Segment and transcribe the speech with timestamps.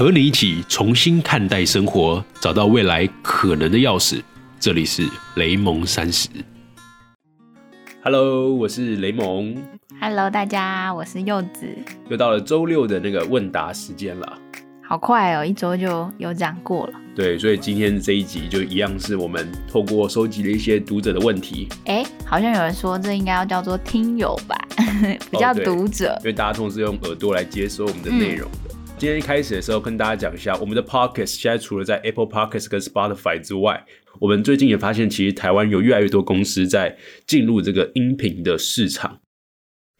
[0.00, 4.22] 和你一起重新看待生活，找到未来可能的钥匙。
[4.58, 5.06] 这里是
[5.36, 6.26] 雷蒙三十。
[8.02, 9.54] Hello，我是雷蒙。
[10.00, 11.68] Hello，大家，我是柚子。
[12.08, 14.38] 又到了周六的那个问答时间了。
[14.80, 16.94] 好快哦，一周就有讲过了。
[17.14, 24.56] 对，所以今天这一集就一样是我们透过收集了一些读者的问题，哎，好像有人说这应该要叫做听友吧，
[25.30, 26.16] 不叫读者。
[26.20, 28.69] 因为大家通常是用耳朵来接收我们的内容的。
[29.00, 33.82] 今天一开始的时候，跟大家讲一下，我们的 Podcast 现在除了在 Apple Podcast 跟 Spotify 之外，
[34.18, 39.20] 我们最近也发现，其实台湾有越来越多公司在进入这个音频的市场。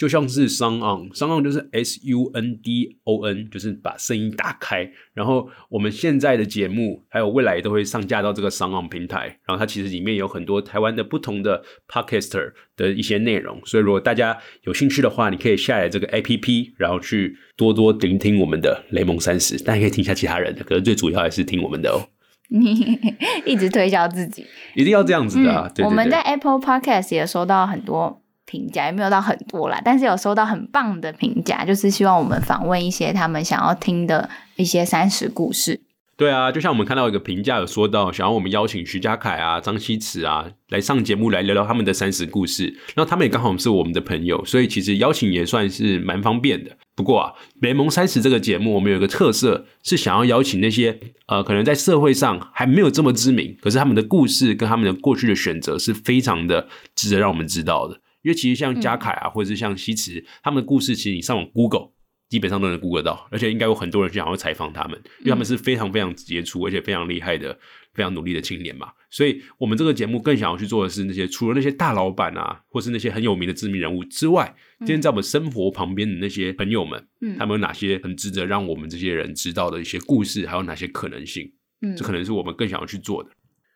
[0.01, 4.91] 就像是 Sound On，Sound On 就是 S U N D O N，就是把声音打开。
[5.13, 9.27] 然后我们现在的节目，还有未来都会上架到这个 Sound On 平台。
[9.47, 13.61] 然后它其实里面有很多台湾的不同的 Podcaster 的一些内容。
[13.67, 19.63] 所以如果大家有兴趣的话，你可以下载这个 A P P，然后去多多聆听我们的雷蒙三十。
[19.63, 22.09] 但也可以听一下其他人的，可是最主要还是听我们的哦。
[22.49, 22.99] 你
[23.45, 24.47] 一直推销自己。
[24.75, 25.69] 一定要这样子的啊！
[25.69, 28.20] 对对对嗯我们在 Apple Podcast 也收到很多
[28.51, 35.81] 评价，也没有到很多啦，但是有收到很棒的评价，就是希望我们访问一些他们想要听的一些三十故事。
[36.17, 46.73] 对啊，就像我们看到一个评价有说到，想要我们邀请徐家凯啊、张希慈啊来上节目来聊聊他们的三十故事，然后他们也刚好是我们的朋友，所以其实邀请也算是蛮方便的。
[46.95, 57.99] 不过啊，联盟三十这个节目，我们有一个特色是想要邀请那些呃可能在社会上还没有这么知名，可是他们的故事跟他们的过去的选择是非常的值得让我们知道的。
[58.23, 61.93] 因为其实像嘉凯啊，或者是像西池他们的故事，其实你上网 Google。
[62.31, 67.59] 基本上都能 Google 到，而且应该有很多人想要采访他们，因为他们是非常非常杰出，而且非常厉害的、
[67.93, 68.93] 非常努力的青年嘛。
[69.11, 81.53] 所以，我们这个节目更想要去做的是那些除了那些大老板啊，或是那些很有名的知名人物之外，今天在我们生活旁边的那些朋友们，嗯他们有哪些很值得让我们这些人知道的一些故事，还有哪些可能性？
[81.83, 83.31] 嗯这可能是我们更想要去做的。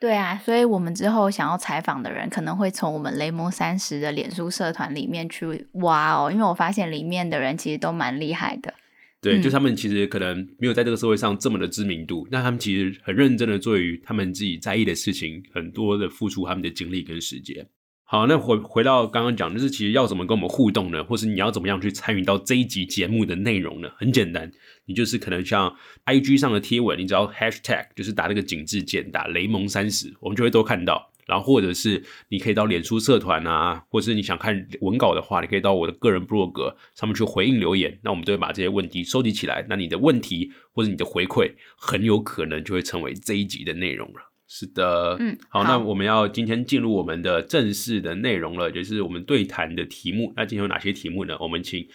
[0.04, 8.74] 对啊，所以我们之后想要采访的人，可能会从我们雷蒙三十的脸书社团里面去挖哦，因为我发现里面的人其实都蛮厉害的。
[9.22, 17.66] 对，嗯就他们其实可能没有在这个社会上这么的知名度，那他们其实很认真的做于他们自己在意的事情，很多的付出他们的精力跟时间。
[18.06, 21.02] 好，那回回到刚刚讲，就是其实要怎么跟我们互动呢？
[21.02, 23.90] 或是你要怎么样去参与到这一集节目的内容呢？
[23.96, 24.52] 很简单，
[24.84, 31.10] 你就是可能像 I G 上的贴文，你只要 Hashtag 就是打那个井字键，打雷蒙三十，我们就会都看到。
[31.26, 39.64] 然后或者是你可以到脸书社团啊，或者是你想看文稿的话，你可以到我的个人部落格上面去回应留言，那我们都会把这些问题收集起来。
[39.66, 44.33] 那你的问题或者你的回馈，很有可能就会成为这一集的内容了。
[44.46, 50.32] 是的，嗯好，好那我们要今天进入我们的正式的内容了，就是我们对谈的题目。
[50.36, 51.36] 那今天有哪些题目呢？
[51.40, 51.86] 我们请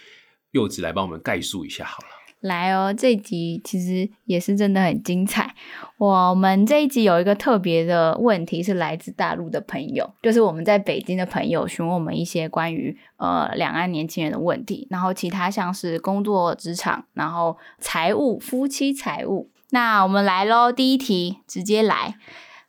[0.50, 2.08] 柚子来帮我们概述一下好了。
[2.40, 5.54] 来哦，这一集其实也是真的很精彩。
[5.98, 19.49] 我们这一集有一个特别的问题是来自大陆的朋友，就是我们在北京的朋友询问我们一些关于呃两岸年轻人的问题，然后其他像是工作、职场，然后财务、夫妻财务。
[19.72, 22.16] 那我们来喽，第一题直接来。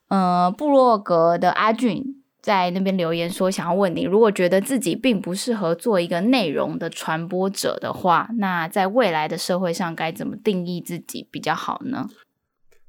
[0.07, 12.09] 呃，部落格的阿俊在那边留言说，想要问你，如果觉得自己并不适合做一个内容的传播者的话，那在未来的社会上该怎么定义自己比较好呢？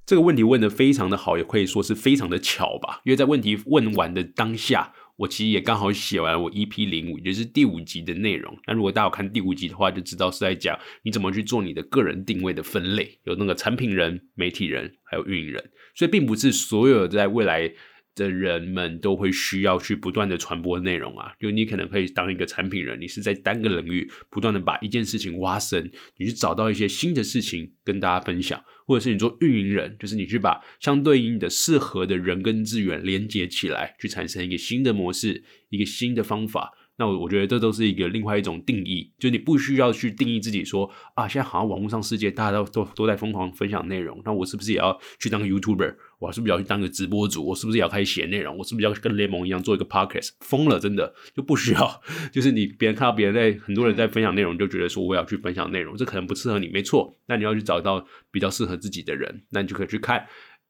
[0.04, 3.00] 这个问题问的非常的好，也可以说是非常的巧吧。
[3.04, 8.56] 因为在问题问完的当下，我其实也刚好写完我 EP 零五，也就是第五集的内容。
[8.66, 15.70] 那如果大家有看第五集的话，就知道是在讲你怎么去做你的个人定位的分类，有那个产品人、媒体人，还有运营人。
[15.94, 17.72] 所以并不是所有在未来
[18.14, 36.72] 的人们都会需要去不断的传播内容啊，就你可能可以当一个产品人，你是在单个领域不断的把一件事情挖深，你去找到一些新的事情跟大家分享，或者是你做运营人，就是你去把相对应的适合的人跟资源连接起来，去产生一个新的模式，一个新的方法。
[36.98, 45.96] 那我我觉得这都是一个另外一种定义，就你不需要去定义自己说啊，现在好像网络上世界大家都都都在疯狂分享内容，那我是不是也要去当 YouTuber？
[46.22, 47.44] 我是不是要去当个直播主？
[47.44, 48.56] 我是不是也要开始写内容？
[48.56, 50.30] 我是不是要跟联盟一样做一个 Podcast？
[50.38, 52.00] 疯了，真的就不需要。
[52.30, 57.12] 就是你别人看到别人在很多人在分享内容，就觉得说我要去分享内容，这可能不适合你，没错。
[57.26, 60.24] 那你要去找到比较适合自己的人，那你就可以去看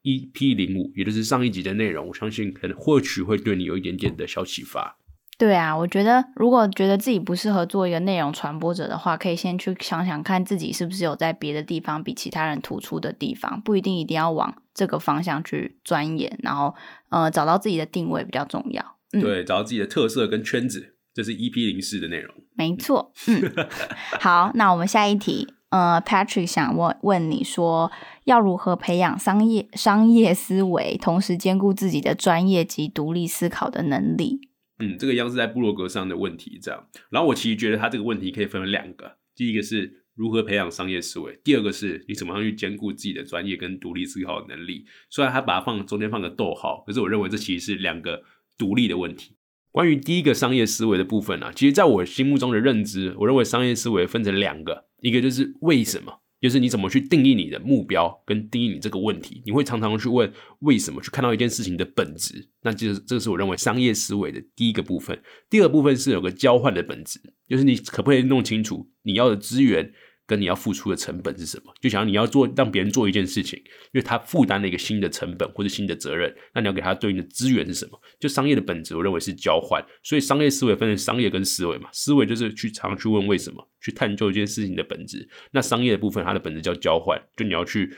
[0.05, 2.07] EP 零五，也就是上一集的内容。
[2.07, 4.97] 我相信可能或许会对你有一点点的小启发。
[5.43, 16.73] 对啊，我觉得如果觉得自己不适合做一个内容传播者的话，可以先去想想看自己是不是有在别的地方比其他人突出的地方，不一定一定要往这个方向去钻研，然后
[17.09, 18.85] 呃找到自己的定位比较重要。
[19.12, 22.33] 嗯，对，找到自己的特色跟圈子，这是 EP 零四的内容。
[22.55, 23.12] 没错。
[23.27, 23.43] 嗯，
[24.21, 25.53] 好，那我们下一题。
[25.71, 27.91] 呃，Patrick 想问问你说，
[28.27, 34.52] 要如何培养商业商业思维，同时兼顾自己的专业及独立思考的能力？
[34.84, 36.88] 嗯，这个央视在部落格上的问题这样。
[37.11, 39.99] 然后我其实觉得他这个问题可以分为两个，第一个是。
[40.14, 41.40] 如何培养商业思维？
[41.43, 44.84] 第二个是你怎么样去兼顾自己的专业跟独立思考能力？
[45.08, 48.23] 虽然他把它放中间放个逗号，可是我认为这其实是两个
[48.58, 49.34] 独立的问题。
[49.70, 56.20] 关于第一个商业思维的部分呢，其实在我心目中的认知，我认为商业思维分成两个，一个就是为什么。
[56.43, 65.19] 就是你怎么去定义你的目标，跟定义你这个问题，你会常常去问为什么，去看到一件事情的本质，那就是这是我认为商业思维的第一个部分。
[65.49, 69.93] 第二部分是有个交换的本质，就是你可不可以弄清楚你要的资源。
[70.32, 71.70] 跟你要付出的成本是什么？
[71.79, 73.58] 就想要你要做让别人做一件事情，
[73.93, 78.00] 因为他负担了一个新的成本或者新的责任，那你要给他对应的资源是什么？
[78.19, 79.84] 就商业的本质，我认为是交换。
[80.02, 85.29] 所以商业思维分成商业跟思维嘛，思维就是去常去问为什么，去探究一件事情的本质。
[85.50, 87.94] 那商业的部分，它的本质叫交换，就你要去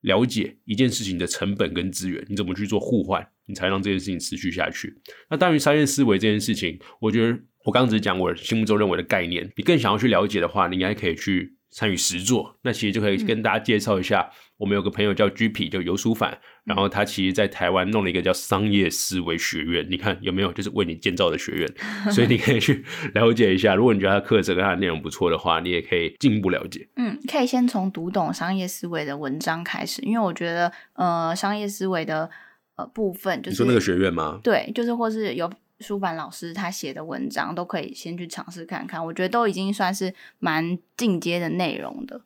[0.00, 4.92] 了解一件事情的成本跟资源，你怎么去做互换，你才让这件事情持续下去。
[5.30, 11.55] 那关于商业思维这件事情，我觉得我刚刚只讲我心目中认为的概念，你更想要去了解的话，你应该可以去。
[11.70, 20.52] 参与实作，那其实就可以跟大家介绍一下，我们有个朋友叫 GP，叫游书凡，然后他其实在台湾弄了一个叫商业思维学院，你看有没有？
[20.52, 21.68] 就是为你建造的学院，
[22.10, 22.84] 所以你可以去
[23.14, 23.74] 了解一下。
[23.74, 26.88] 如果你觉得他课程跟他的内容不错的话，你也可以进一步了解。
[26.96, 32.30] 嗯，可以先从读懂商业思维的文章开始，因为我觉得，呃，商业思维的
[32.76, 34.40] 呃部分就是你说那个学院吗？
[34.42, 35.52] 对，就是或是有。
[35.80, 42.22] 书凡老师他写的文章都可以先去尝试看看，我觉得都已经算是蛮进阶的内容的。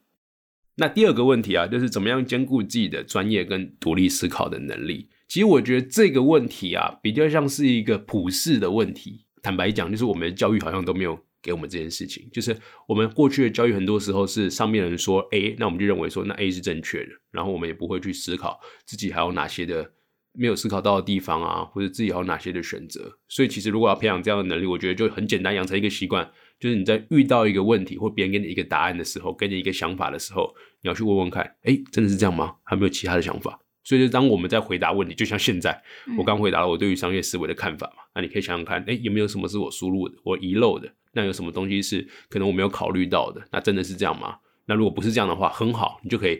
[0.75, 5.09] 那第二个问题啊，就是怎么样兼顾自己的专业跟独立思考的能力？
[5.27, 9.25] 其实我觉得这个问题啊，比较像是一个普世的问题。
[9.41, 12.27] 坦白讲，就是我们的教育好像都没有给我们这件事情。
[12.31, 12.57] 就是
[12.87, 19.91] 我们过去的教育很多时候是上面人说 A，那我们就认为说那 A 是正确的，然后我们也不会去思考自己还有哪些的。
[20.33, 26.29] 没有思考到的地方啊，或者自己有哪些的选择，所以其实如果要培养这样的能力，我觉得就很简单，养成一个习惯，
[26.59, 32.55] 就是你在遇到一个问题或别人给你一个答案的时候，给你一个想法的时候，你要去问问看，哎，真的是这样吗？
[32.63, 33.59] 还没有其他的想法？
[33.83, 35.81] 所以就当我们在回答问题，就像现在
[36.17, 40.87] 我刚回答了我对于商业思维的看法嘛，那你可以想想看，哎，有没有什么是我输入的，我遗漏的？
[41.13, 43.41] 那有什么东西是可能我没有考虑到的？
[43.51, 44.37] 那真的是这样吗？
[44.67, 46.39] 那如果不是这样的话，很好，你就可以。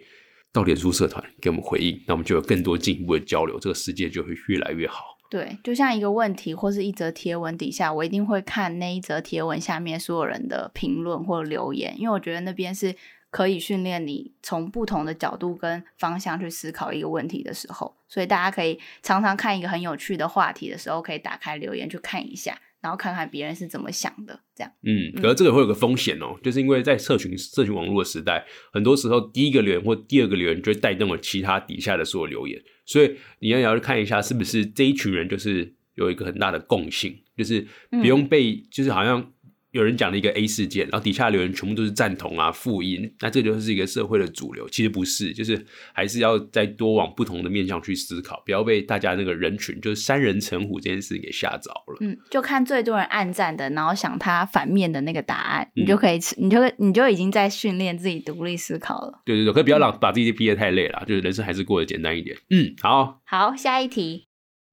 [0.53, 5.17] 到脸书社团给我们回应，那我们就有更多进一步的交流，这个世界就会越来越好。
[5.29, 12.93] 对，就像一个问题或是一则贴文底下，我一定会看那一则贴文下面所有人的评论或留言，因为我觉得那边是
[13.29, 22.59] 可以训练你从不同的角度跟方向去思考一个问题的时候，所以大家可以常常看一个很有趣的话题的时候，可以打开留言去看一下。
[22.81, 24.73] 然后看看别人是怎么想的，这样。
[24.83, 39.31] 嗯，可是这个会有个风险哦，就是因为在社群社群网络的时代，很多时候第一个留言或第二个留言就会带动了其他底下的所有留言，所以你要要去看一下是不是这一群人就是有一个很大的共性，就是不用被，就是好像。
[39.71, 44.67] 有人讲了一个 A 事件，然后底下留言全部都是赞同啊、复音，那这就是一个社会的主流。
[44.69, 51.97] 其实不是，就是还是要再多往不同的面向去思考，不要被大家那个人群就是三人成虎这件事给吓着了。
[52.01, 59.21] 嗯，就看最多人暗赞的，然后想他反面的那个答案，你就可以，你就你就已经在训练自己独立思考了。
[59.25, 62.37] 对对对，可以不要让把自己逼得太累了，就是人生还是过得简单一点。
[62.49, 64.27] 嗯，好，好，下一题。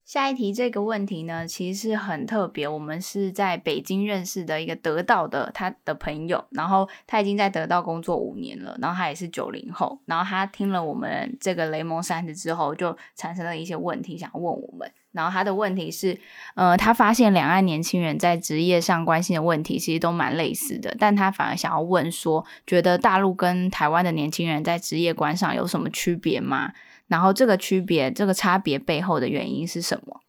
[0.08, 2.66] 下一题这个问题呢，其实是很特别。
[2.66, 14.90] 我们是在北京认识的一个得到的他的朋友，然后他已经在得到工作五年了，然后他也是九零后，然后他听了我们这个雷蒙三十之后，就产生了一些问题想要问我们。
[15.12, 16.18] 然后他的问题是，
[16.54, 26.72] 呃，他发现两岸年轻人在职业上关心的问题其实都蛮类似的，但他反而想要问说，觉得大陆跟台湾的年轻人在职业观上有什么区别吗？
[27.08, 30.20] 然后这个区别、这个差别背后的原因是什么？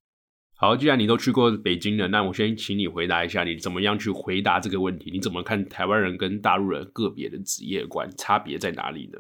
[0.56, 5.10] 好，既然你都去过北京了，那我先请你回答一下，你怎么样去回答这个问题？
[5.12, 9.20] 你怎么看台湾人跟大陆人个别的职业观差别在哪里呢？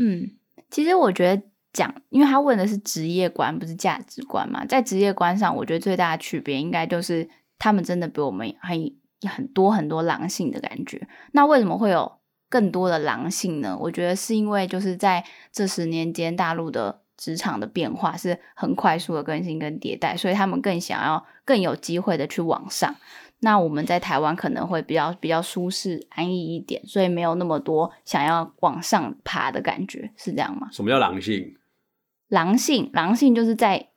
[0.00, 0.30] 嗯，
[0.70, 1.42] 其实我觉得
[1.72, 4.64] 讲，因为他问的是职业观，不是价值观嘛。
[4.64, 7.28] 在职业观上，我觉得最大的区别应该就是
[7.58, 8.94] 他们真的比我们很
[9.28, 11.08] 很多很多狼性的感觉。
[11.32, 12.19] 那为什么会有？
[12.50, 13.74] 更多的狼性呢？
[13.80, 22.94] 我觉得是因为就是在这十年间，大陆的职场的变化是很快速的更新跟迭代，所以他们更想要更有机会的去往上。
[23.38, 30.68] 那我们在台湾可能会比较比较舒适安逸一点，所以没有那么多想要往上爬的感觉，是这样吗？
[30.72, 31.54] 什么叫狼性？
[32.28, 33.90] 狼性，狼性就是在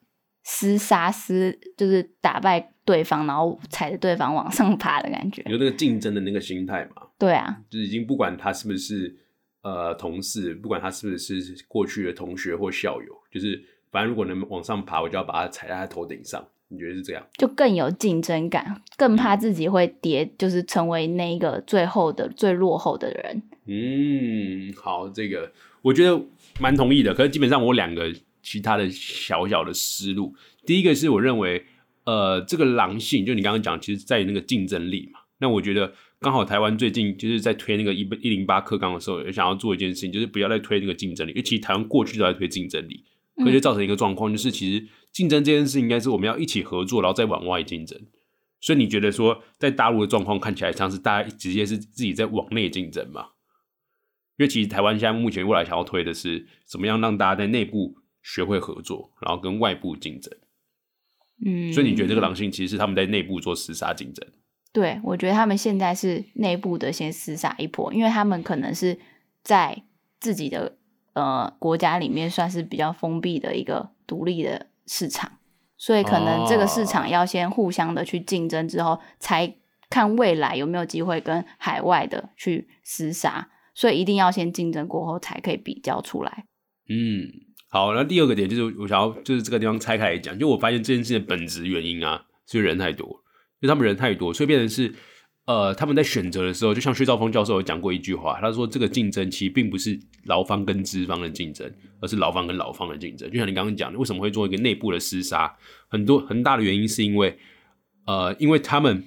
[0.46, 2.70] 厮杀厮，就是打败。
[2.86, 7.00] 对方，然后踩着对方往上爬的感觉，有那个竞争的那个心态嘛？
[7.24, 9.16] 对啊，就是已经不管他是不是
[9.62, 16.46] 呃同事，不管他是不是过去的同学或校友，就是反正如果能往上爬，我就要把他踩在他头顶上。
[16.68, 17.24] 你觉得是这样？
[17.36, 23.42] 就更有竞争感，更怕自己会跌，就是成为那个最后的最落后的人。
[23.66, 25.52] 嗯，好，这个
[25.82, 26.20] 我觉得
[26.58, 27.14] 蛮同意的。
[27.14, 28.12] 可是基本上我两个
[28.42, 30.34] 其他的小小的思路，
[30.66, 31.64] 第一个是我认为，
[32.04, 35.20] 呃，这个狼性，就你刚刚讲，其实在于那个竞争力嘛。
[35.38, 43.04] 那我觉得刚好台湾最近就是在推那个一一零八课纲的时候，也想要做一件事情，就是不要再推那个竞争力，因为其实台湾过去都在推竞争力，
[43.38, 48.00] 所以就造成一个状况，就是其实竞争这件事应该是我们要一起合作，然后再往外竞争。
[48.60, 53.26] 所以你觉得说，在大陆的状况看起来像是大家直接是自己在往内竞争嘛？
[54.38, 60.34] 因为其实台湾现在目前未来想要推的是怎么样让大家在内部学会合作，然后跟外部竞争。
[61.44, 64.26] 嗯，所以你觉得这个狼性其实是他们在内部做厮杀竞争？
[64.74, 68.98] 对，我觉得他们现在是内部的先厮杀一波，因为他们可能是
[69.42, 69.84] 在
[70.18, 70.76] 自己的
[71.12, 75.38] 呃国家里面算是比较封闭的一个独立的市场，
[75.76, 79.54] 所以可能这个市场要先互相的去竞争之后，才
[79.88, 83.48] 看未来有没有机会跟海外的去厮杀。
[83.76, 86.44] 所以一定要先竞争过后，才可以比较出来。
[86.88, 87.28] 嗯，
[87.68, 93.23] 好，那第二个点就是我想要就是这个地方拆开来讲，就我发现这件事的本质原因啊，是人太多，
[93.64, 94.94] 就他们人太多，所以变成是
[95.46, 101.68] 呃他们在选择的时候，就像薛兆丰教授有讲过一句话，他说这个竞争其实并不是劳方跟资方的竞争，
[102.00, 103.30] 而是劳方跟劳方的竞争。
[103.30, 105.50] 就像你刚刚讲的，为什么会做一个内部的厮杀？
[105.88, 107.38] 很多很大的原因是因为
[108.06, 109.02] 呃，因为他们。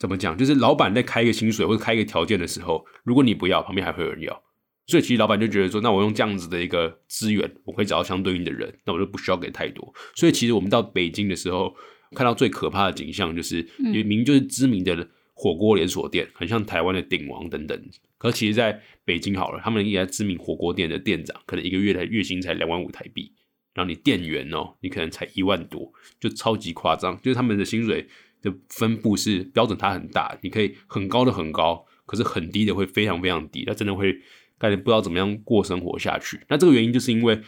[0.00, 0.34] 怎么讲？
[0.34, 4.42] 就是老板在开一个薪水或者开一个条件的时候，如果你不要，旁边还会有人要。
[4.86, 9.92] 所以其实老板就觉得说，那我用这样子的一个资源，我可以找到相对应的人，那我就不需要给太多。
[10.16, 11.74] 所以其实我们到北京的时候，
[12.14, 17.80] 看到最可怕的景象就是，明明就是知名的火锅连锁店，很像台湾的鼎王等等。
[18.18, 23.32] 可其实在北京好了，他们一家知名火锅店的店长，可能一个月的月薪才两万五台币，
[23.74, 27.16] 然后你店员哦，你可能才一万多，就超级夸张。
[27.22, 28.06] 就是他们的薪水。
[28.42, 34.18] 的分布是标准，它很大，你可以很高的很高，可是很低的会非常非常低，那真的会
[34.56, 36.40] 感觉不知道怎么样过生活下去。
[36.48, 37.38] 那这个原因就是因为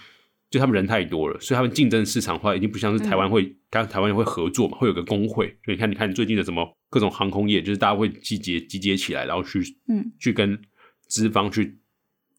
[0.52, 5.46] 就他们人太多了，所以他们竞争市场化已经不像是台湾会，刚台湾会合作嘛，会有个工会。
[5.64, 10.60] 所以你看，你看最近的什么各种航空业，就是大家会集结集结起来，然后去嗯去跟
[11.08, 11.78] 资方去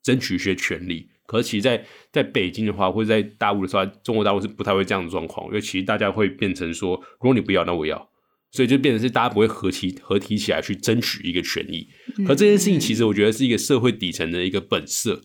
[0.03, 1.10] 争取一些权利。
[1.25, 8.10] 可是其实在在北京的话，或者在大陆的时候，中国大陆是不太会这样的状况，因为其实大家会变成说，如果你不要，那我要。
[8.51, 11.88] 所以就变成是大家不会合起合体起来去争取一个权益，
[12.27, 15.24] 可这件事情其实我觉得是一个社会底层的一个本色，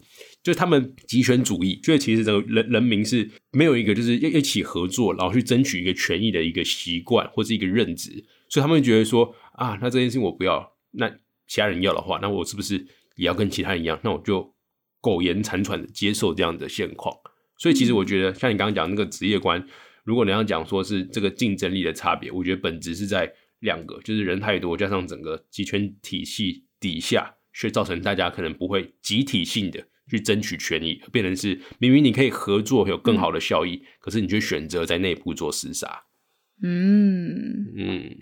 [0.49, 11.07] 就是他们集权主义，就是其实这个人人民是没有一个就是要一起合作，然后去争取一个权益的一个习惯或是一个认知，所以他们觉得说啊，那这件事情我不要，那
[11.47, 12.79] 其他人要的话，那我是不是
[13.17, 14.01] 也要跟其他人一样？
[14.03, 14.55] 那我就
[15.03, 17.15] 苟延残喘的接受这样的现况。
[17.59, 19.63] 所以其实我觉得像你刚刚讲那个职业观。
[20.05, 36.05] 如果你要讲说是这个竞争力的差别，我觉得本质是在两个，就是人太多，加上整个集权体系底下，却造成大家可能不会集体性的去争取权益，变成是明明你可以合作有更好的效益，可是你却选择在内部做厮杀。
[36.63, 38.17] 嗯嗯，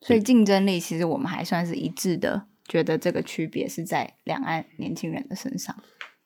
[0.00, 5.76] 所以竞争力其实我们还算是一致的，觉得这个区别是在两岸年轻人的身上。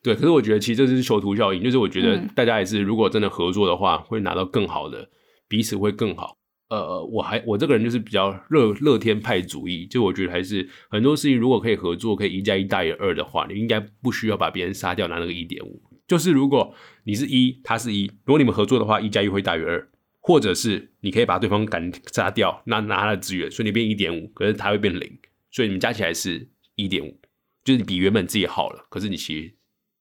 [0.03, 5.11] 对，可是我觉得其实这是囚徒效应，就是我觉得大家也是，如果真的合作的话，会拿到更好的，
[5.49, 6.39] 彼此会更好。
[6.71, 15.83] 呃，我还我这个人就是比较乐乐天派主义，就我觉得还是很多事情如果可以合作，可以一加一大于二的话，你应该不需要把别人杀掉拿那个一点五。
[16.07, 16.75] 就是如果
[17.05, 25.19] 你是一，他是一，如果你们合作的话，一加一会大于二，或者是你可以把对方赶杀掉，那拿他的资源，所以你变一点五，可是他会变零，
[25.51, 27.21] 所以你们加起来是一点五，
[27.65, 29.55] 就是比原本自己好了，可是你其实。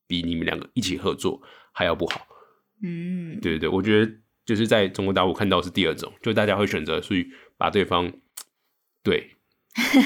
[0.09, 1.39] 比你们两个一起合作
[1.71, 2.25] 还要不好，
[2.81, 4.11] 嗯，对对对，我觉得
[4.49, 8.11] 就是在中国大陆看到是第二种，就大家会选择去把对方
[9.03, 9.35] 对，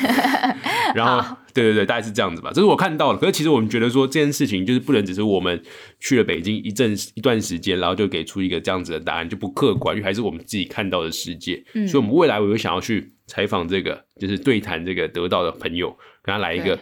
[0.93, 3.19] 然后对对对，大概是这样子吧，这是我看到的。
[3.19, 5.63] 可是其实我们觉得说这件事情就是不能只是我们
[6.01, 11.63] 去了北京一阵一段时间，然后就给出一个这样子的答案，就不客观，因为还是我们自己看到的世界。
[11.73, 16.77] 嗯，所以我们未来我会想要去采访这个，就是对谈这个得到的朋友，跟他来一个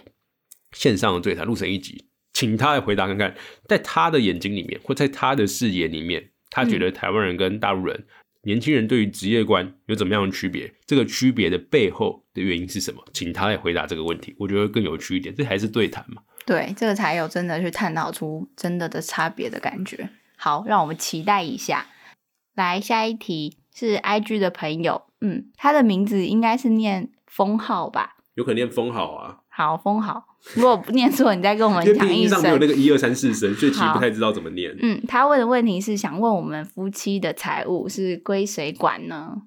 [0.72, 2.06] 线上的对谈，录成一集。
[2.34, 3.36] 请他来回答看看，
[3.68, 8.06] 在他的眼睛里面，或在他的视野里面，他觉得台湾人跟大陆人、
[8.44, 10.72] 年轻人对于职业观有怎么样的区别？
[10.86, 13.04] 这个区别的背后的原因是什么？
[13.14, 15.34] 请他来回答这个问题，我觉得更有趣一点。
[15.34, 16.22] 这还是对谈嘛？
[16.46, 20.10] 对，这个才有真的去探讨出真的的差别的感觉。
[20.38, 21.88] 好，让我们期待一下。
[22.56, 28.18] 来，下一题是 IG 的朋友，嗯，他的名字应该是念封号吧？
[28.34, 29.41] 有可能念封号啊。
[29.62, 30.24] 好，封好。
[30.56, 32.62] 如果不念错，你再跟我们讲一拼音上没有声。
[32.62, 34.76] 那个一二三四声，所以其实不太知道怎么念。
[34.82, 39.44] 嗯，他问的问题是想问我们夫妻的财务是归谁管呢？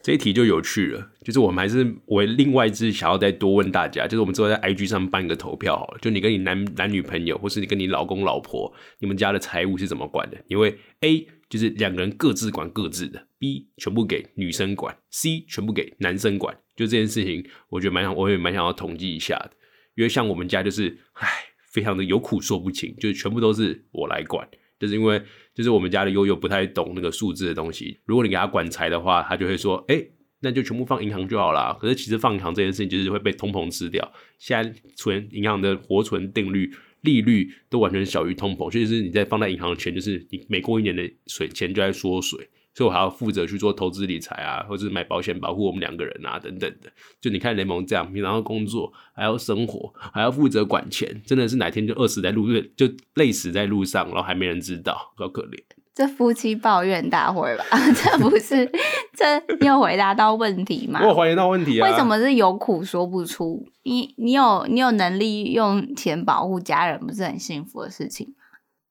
[0.00, 10.38] 这一题就有趣了，就是我们还是我另外是想要再多问大家，就是我们之后在 IG 上办一个投票好了，就你跟你男男女朋友，或是你跟你老公老婆，你们家的财务是怎么管的？
[10.46, 16.56] 因为 A 就是两个人各自管各自的，B 全部给女生管，C 全部给男生管。
[16.76, 19.50] 就这件事情，我觉得蛮想，我也蛮想要统计一下的，
[19.96, 21.28] 因为像我们家就是，唉，
[21.72, 24.48] 非常的有苦说不清，就是全部都是我来管。
[24.78, 25.20] 就是因为
[25.58, 30.00] 就是我们家的悠悠不太懂那个数字的东西，如果你给他管财的话，他就会说，哎、
[30.38, 31.76] 那就全部放银行就好啦。
[31.80, 34.12] 可是其实放银行这件事情就是会被通膨吃掉。
[34.38, 42.48] 现在存银行的活存定律、利率都完全小于通膨，所以就是你在放在银行的钱，就是你每过一年的水钱就在缩水。
[42.78, 46.88] 所以我还要负责去做投资理财啊，或者是买保险保护我们两个人啊，等等的。
[47.20, 55.58] 就你看雷蒙这样，平常要工作，还要生活，还要负责管钱，真的是哪天就饿死在路，就累死在路上，然后还没人知道，好可怜。
[55.92, 57.64] 这夫妻抱怨大会吧？
[57.96, 58.70] 这不是
[59.16, 61.08] 这你有回答到问题吗我？
[61.08, 62.04] 有怀疑到问题啊，为什？
[62.04, 63.66] 么是有苦说不出？
[63.82, 68.36] 你你有你有能力用钱保护家人，不是很幸福的事情？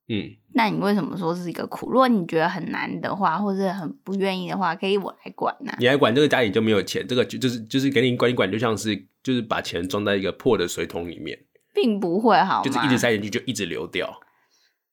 [0.10, 1.92] 嗯，那你为什么说是一个苦？
[1.92, 11.38] 如果你觉得很难的话，或者很不愿意的话，可以我来管呐、你来管这个家里就没有钱，这个就就是就是给你管一管，就像是就是把钱装在一个破的水桶里面，
[11.74, 12.64] 并不会好？
[12.64, 14.10] 就是一直塞进去就一直流掉。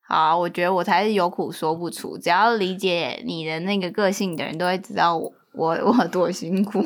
[0.07, 2.19] 好啊、我觉得我才是有苦说不出。
[2.19, 6.85] 只要理解你的那个个性的人，都会知道我我我有多辛苦。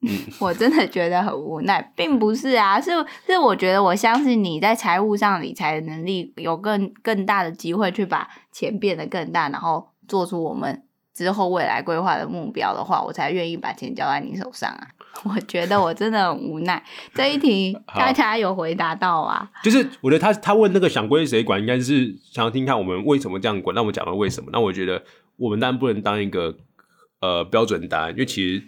[0.38, 2.90] 我真的觉得很无奈，并不是啊，是
[3.26, 14.86] 是我觉得我相信你在财务上理财的能力有更更大的机会去把钱变得更大，然后做出我们之后未来规划的目标的话，我才愿意把钱交在你手上啊。
[15.24, 16.80] 我觉得我真的很无奈，
[17.12, 19.50] 这一题好大家有回答到啊？
[19.64, 23.74] 就是我觉得他他问那个想归谁管，应该是想要听看我们为什么这样管。
[23.74, 24.50] 那我们讲了为什么？
[24.52, 25.02] 那我觉得
[25.36, 26.56] 我们当然不能当一个
[27.20, 28.62] 呃标准答案，因为其实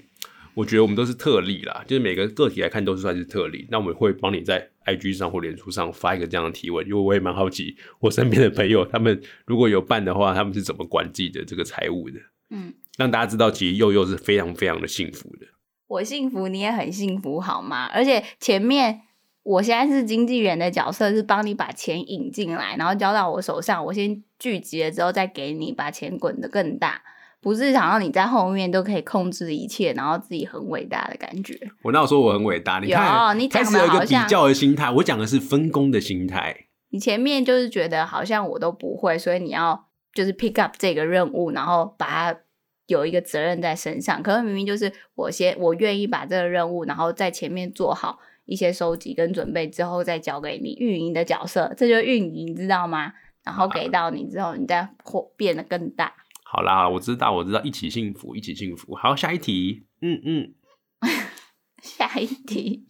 [0.55, 3.67] 我觉得我们都是特例啦，就是每个个体来看都是算是特例。
[3.71, 12.19] 那我们会帮你在 IG 上或脸书上发一个这样的提问，因为我也蛮好奇我身边的朋友他们如果有办的话，他们是怎么管自己的这个财务的，
[12.51, 15.47] 嗯，让大家知道其实佑佑是非常非常的幸福的。
[15.87, 17.87] 我幸福，你也很幸福，好吗？
[17.87, 19.01] 而且前面
[19.43, 27.03] 我现在是经纪人的角色，是帮你把钱引进来，然后交到我手上，我先聚集了之后再给你，把钱滚得更大。
[27.41, 31.59] 不是想要你在后面都可以控制一切，然后自己很伟大的感觉。
[31.83, 36.67] 我那有说我很伟大，你看，有你讲开始有一个比较的心态，我讲的是分工的心态。
[36.91, 42.41] 你前面就是觉得好像我都不会，所以你要就是 pick up 这个任务，然后把它
[42.89, 44.23] 有一个责任在身上。
[44.23, 53.13] 可是明明就是我先，我愿意把这个任务，然后在前面做好一些收集跟准备之后，再交给你运营的角色，这就是运营，知道吗？
[53.45, 56.13] 然后给到你之后，你再扩变得更大。
[56.53, 58.97] 好啦，我知道，我知道，一起幸福，一起幸福。
[58.97, 60.55] 好，下一题，嗯嗯，
[61.81, 62.89] 下一题，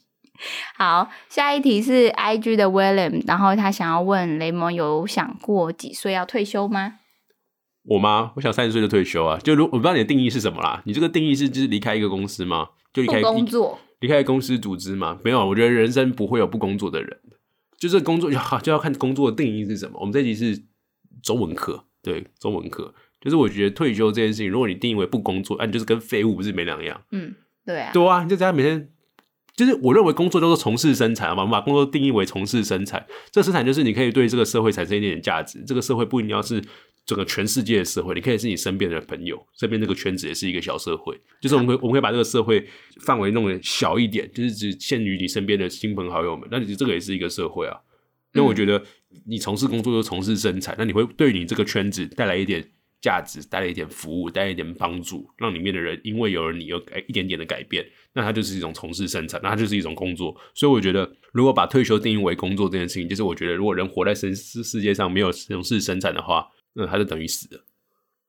[0.79, 7.01] 好，下一题是 I G 的 William，然后他想要问雷蒙有想过几岁要退休吗？
[7.83, 8.33] 我吗？
[8.37, 9.39] 我想三十岁就退休啊。
[9.39, 12.71] 就如我不知道你的定义是什么啦，你这个定义是就是离开一个公司吗？
[12.95, 15.19] 就离不开工作，离开公司组织吗？
[15.23, 17.21] 没有，我觉得人生不会有不工作的人，
[17.79, 19.99] 就是工作就就要看工作的定义是什么。
[20.01, 20.65] 我们这集是
[21.23, 27.03] 中文课，对中文课，就是我觉得退休这件事情，如果你定义为不工作，啊，你就是跟废物不是没两样。
[27.13, 27.35] 嗯，
[27.67, 28.89] 对啊，对啊，你就在家每天，
[29.55, 36.63] 就是我认为工作都是从事生产嘛，我们把工作定义为从事生产，这生产就是你可以对这个社会产生一点点价值，这个社会不一定要是
[37.05, 42.67] 整个全世界的社会，你可以是你身边的朋友，身边这个圈子也是一个小社会，就是我们会我们会把这个社会
[43.03, 47.77] 范围弄得小一点，就是只限于你身边的亲朋好友们，那你这个也是一个社会啊。
[48.33, 48.81] 因为我觉得
[49.27, 52.65] 你从事工作就从事生产，那你会对你这个圈子带来一点
[53.01, 60.35] 价值，带了一点服务，带来一点帮助，让里面的人因为有了你有改一点点的改变，那它就是一种从事生产，那它就是一种工作。
[60.55, 67.65] 所以我觉得，如果把退休定义为工作这件事情，就是我觉得如果人活在世世世界上没有从事生产的话，那他就等于死了。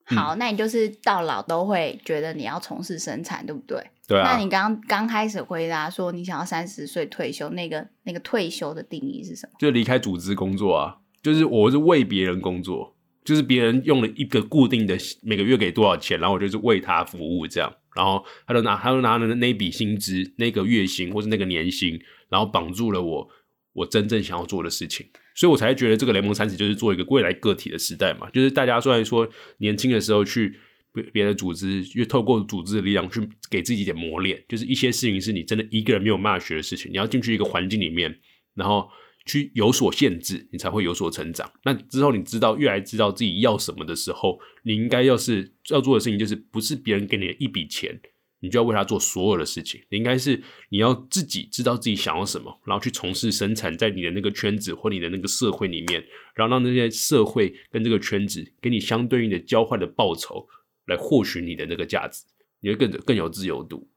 [0.10, 3.82] 嗯好，那你就是到老都会觉得你要从事生产，对不对？
[4.08, 9.54] 对啊，那你刚刚开始回答说你想要三十岁退休，那个那个退休的定义是什么？
[9.60, 23.30] 就离开组织工作啊，就是我是为别人工作，就是别人用了一个固定的每个月给多少钱，然后我就是为他服务这样，然后他就拿他就拿了那笔薪资、那个月薪或是那个年薪，然后绑住了我
[23.74, 25.06] 我真正想要做的事情，
[25.36, 29.30] 所以我才觉得这个雷蒙三十就是做一个未来个体的时代嘛，就是大家虽然说
[29.60, 30.58] 年轻的时候去
[30.94, 38.14] 别别的组织，就透过组织的力量去给自己一点磨练，就是一些事情是你真的一个人没有办法学的事情，你要进去一个环境里面，
[38.56, 38.90] 然后
[39.26, 41.52] 去有所限制，你才会有所成长。
[41.64, 48.00] 那之后你知道越来知道自己要什么的时候，你应该要是要做的事情，就是不是别人给你的一笔钱，
[48.40, 49.82] 你就要为他做所有的事情。
[49.90, 56.04] 你应该是你要自己知道自己想要什么，然后去从事生产，在你的那个圈子或你的那个社会里面，
[56.36, 60.48] 然后让那些社会跟这个圈子给你相对应的交换的报酬。
[60.88, 62.24] 来获取你的那个价值，
[62.60, 63.88] 你会更更有自由度。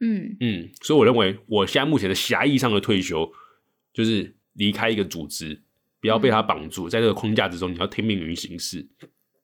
[0.00, 3.32] 嗯嗯，所以我认为，我现在目前的狭义上的退休，
[3.94, 5.62] 就是离开一个组织，
[6.00, 8.88] 不要被他绑住，在这个框架之中，你要听命于形式。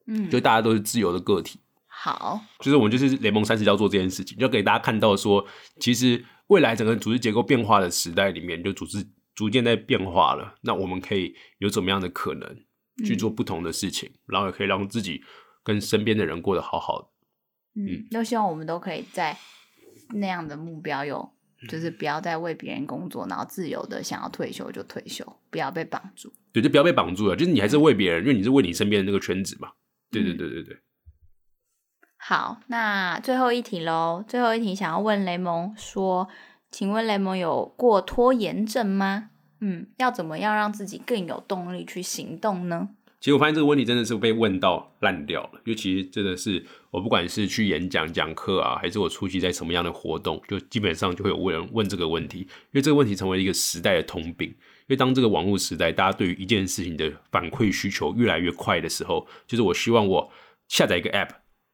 [0.06, 1.60] 嗯，就大家都是自由的个体。
[1.86, 5.46] 好，就是我们就是联盟三十要做这件事情，就给大家看到说，
[5.78, 10.54] 其实未来整个组织结构变化的时代里面，就组织逐渐在变化了。
[10.62, 12.56] 那我们可以有怎么样的可能
[13.06, 15.22] 去做不同的事情，然后也可以让自己。
[15.64, 17.08] 跟身边的人过得好好的，
[17.80, 19.38] 嗯，都希望我们都可以在
[20.08, 21.30] 那样的目标有，
[21.68, 26.32] 就是不要再为别人工作，然后自由的想要退休就退休，不要被绑住。
[26.52, 29.70] 对，就不要被绑住了，就是你还是为别人，因为你是为你身边的那个圈子嘛。
[30.10, 30.76] 对对对对对。
[32.16, 36.28] 好，那最后一题喽，最后一题想要问雷蒙说，
[36.70, 39.30] 请问雷蒙有过拖延症吗？
[39.60, 42.90] 嗯，要怎么样让自己更有动力去行动呢？
[43.20, 54.48] 其实我发现这个问题真的是被问到烂掉了，因为其实真的是我不管是去演讲讲课啊，还是我出席在什么样的活动，就基本上就会有人问这个问题，因为这个问题成为一个时代的通病。
[54.50, 60.30] 因为当这个网络时代，大家对于一件事情的反馈需求越来越快的时候，就是我希望我
[60.68, 61.30] 下载一个 App，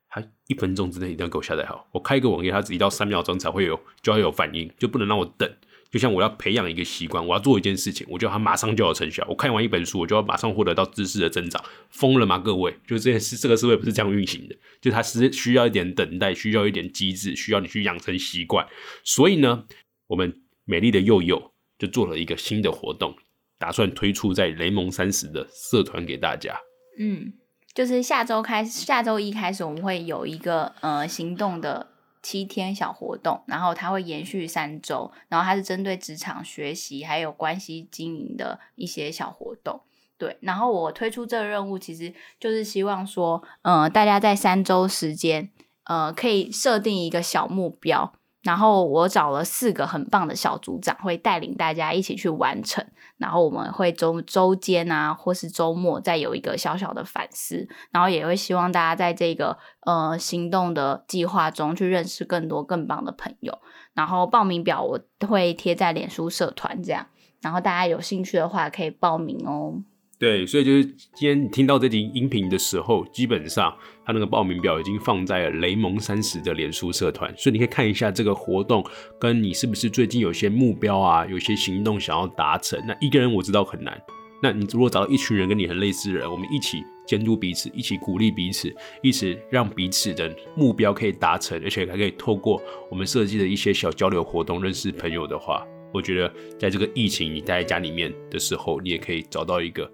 [0.08, 5.52] 它一分钟之内一定要给我下载好；我开一个网页，它只一到三秒钟才会有就要有反应，就不能让我等。
[5.90, 9.26] 就像我要培养一个习惯，我要做一件事情，我就它马上就有成效。
[9.28, 12.38] 我看完一本书，我就要马上获得到知识的增长，疯了吗？
[12.38, 18.66] 各位，就这件事，这个社会不是这样运行的，就它是需要一点等待，需要一点机制，需要你去养成习惯。
[19.02, 19.64] 所以呢，
[20.08, 23.16] 我们美丽的幼幼就做了一个新的活动，
[23.58, 26.54] 打算推出在雷蒙三十的社团给大家。
[26.98, 27.32] 嗯，
[27.72, 31.94] 就是下周开，下周一开始，我们会有一个呃行动的。
[32.22, 39.80] 七天小活动，然后它会延续三周，然后它是针对职场学习还有关系经营的一些小活动。
[40.16, 45.50] 对，然后我推出这个任务，其实就是希望说，呃，大家在三周时间，
[45.84, 48.12] 呃，可以设定一个小目标。
[48.42, 52.84] 然后我找了四个很棒的小组长，会带领大家一起去完成。
[53.16, 57.68] 然后我们会周周间啊，或是周末再有一个小小的反思。
[57.90, 63.58] 然后也会希望大家在这个呃行动的计划中去认识更多更棒的朋友。
[63.92, 67.06] 然后报名表我会贴在脸书社团这样。
[67.40, 69.82] 然后大家有兴趣的话可以报名哦。
[70.18, 73.72] 对，所以就是今天听到这集音频的时候，基本上
[74.04, 78.84] 他那个报名表已经放在了雷蒙三十的脸书社团，所以你可以看一下这个活动，
[79.20, 82.82] 跟你是不是最近有些目标啊，有些行动想要达成。
[82.84, 83.96] 那一个人我知道很难，
[84.42, 99.88] 那你如果找到一群人跟你很类似的人，我们一起监督彼此，一起鼓励彼此，一起让彼此的目标可以达成，而且还可以透过我们设计的一些小交流活动认识朋友的话，我觉得在这个疫情你待在家里面的时候，你也可以找到一个。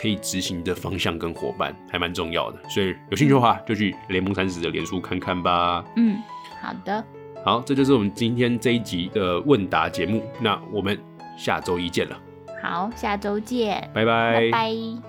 [0.00, 5.84] 可以执行的方向跟伙伴还蛮重要的，所以有兴趣的话就去联盟三十的脸书看看吧。
[5.96, 6.16] 嗯，
[6.60, 7.04] 好的，
[7.44, 10.98] 好，这就是我们今天这一集的问答节目，那我们
[11.36, 12.16] 下周一见了。
[12.62, 15.07] 好，下周见，拜拜，拜拜。